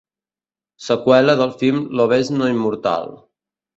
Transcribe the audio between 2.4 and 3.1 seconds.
inmortal’